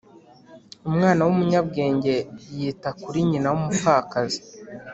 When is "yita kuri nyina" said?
2.57-3.47